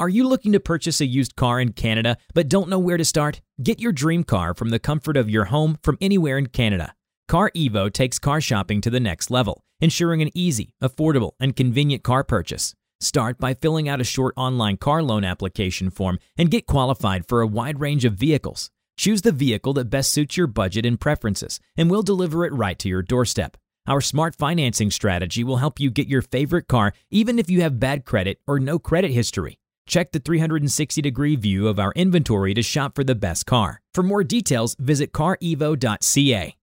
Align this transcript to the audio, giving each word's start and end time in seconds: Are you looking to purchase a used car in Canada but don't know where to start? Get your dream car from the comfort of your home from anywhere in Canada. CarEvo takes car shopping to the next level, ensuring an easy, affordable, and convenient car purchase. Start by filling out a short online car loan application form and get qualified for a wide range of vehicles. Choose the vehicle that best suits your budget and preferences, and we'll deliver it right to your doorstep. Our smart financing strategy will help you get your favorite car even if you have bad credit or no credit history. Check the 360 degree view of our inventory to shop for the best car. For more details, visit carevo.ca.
Are 0.00 0.08
you 0.08 0.26
looking 0.26 0.52
to 0.52 0.60
purchase 0.60 1.02
a 1.02 1.06
used 1.06 1.36
car 1.36 1.60
in 1.60 1.74
Canada 1.74 2.16
but 2.32 2.48
don't 2.48 2.70
know 2.70 2.78
where 2.78 2.96
to 2.96 3.04
start? 3.04 3.42
Get 3.62 3.80
your 3.80 3.92
dream 3.92 4.24
car 4.24 4.54
from 4.54 4.70
the 4.70 4.78
comfort 4.78 5.14
of 5.14 5.28
your 5.28 5.44
home 5.44 5.76
from 5.82 5.98
anywhere 6.00 6.38
in 6.38 6.46
Canada. 6.46 6.94
CarEvo 7.30 7.92
takes 7.92 8.18
car 8.18 8.40
shopping 8.40 8.80
to 8.80 8.88
the 8.88 8.98
next 8.98 9.30
level, 9.30 9.62
ensuring 9.78 10.22
an 10.22 10.30
easy, 10.34 10.72
affordable, 10.82 11.32
and 11.38 11.54
convenient 11.54 12.02
car 12.02 12.24
purchase. 12.24 12.74
Start 12.98 13.36
by 13.36 13.52
filling 13.52 13.90
out 13.90 14.00
a 14.00 14.04
short 14.04 14.32
online 14.38 14.78
car 14.78 15.02
loan 15.02 15.22
application 15.22 15.90
form 15.90 16.18
and 16.34 16.50
get 16.50 16.66
qualified 16.66 17.28
for 17.28 17.42
a 17.42 17.46
wide 17.46 17.78
range 17.78 18.06
of 18.06 18.14
vehicles. 18.14 18.70
Choose 18.96 19.20
the 19.20 19.32
vehicle 19.32 19.74
that 19.74 19.90
best 19.90 20.12
suits 20.12 20.34
your 20.34 20.46
budget 20.46 20.86
and 20.86 20.98
preferences, 20.98 21.60
and 21.76 21.90
we'll 21.90 22.02
deliver 22.02 22.46
it 22.46 22.54
right 22.54 22.78
to 22.78 22.88
your 22.88 23.02
doorstep. 23.02 23.58
Our 23.86 24.00
smart 24.00 24.34
financing 24.34 24.90
strategy 24.90 25.44
will 25.44 25.58
help 25.58 25.78
you 25.78 25.90
get 25.90 26.08
your 26.08 26.22
favorite 26.22 26.68
car 26.68 26.94
even 27.10 27.38
if 27.38 27.50
you 27.50 27.60
have 27.60 27.78
bad 27.78 28.06
credit 28.06 28.40
or 28.46 28.58
no 28.58 28.78
credit 28.78 29.10
history. 29.10 29.59
Check 29.90 30.12
the 30.12 30.20
360 30.20 31.02
degree 31.02 31.34
view 31.34 31.66
of 31.66 31.80
our 31.80 31.92
inventory 31.96 32.54
to 32.54 32.62
shop 32.62 32.94
for 32.94 33.02
the 33.02 33.16
best 33.16 33.44
car. 33.44 33.80
For 33.92 34.04
more 34.04 34.22
details, 34.22 34.76
visit 34.78 35.10
carevo.ca. 35.12 36.54